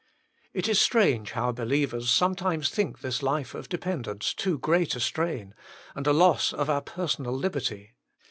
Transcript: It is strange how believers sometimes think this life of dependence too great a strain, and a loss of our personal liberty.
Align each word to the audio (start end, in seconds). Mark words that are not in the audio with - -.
It 0.51 0.67
is 0.67 0.79
strange 0.81 1.33
how 1.33 1.51
believers 1.51 2.09
sometimes 2.09 2.71
think 2.71 3.01
this 3.01 3.21
life 3.21 3.53
of 3.53 3.69
dependence 3.69 4.33
too 4.33 4.57
great 4.57 4.95
a 4.95 4.99
strain, 4.99 5.53
and 5.93 6.07
a 6.07 6.11
loss 6.11 6.53
of 6.53 6.71
our 6.71 6.81
personal 6.81 7.33
liberty. 7.33 7.93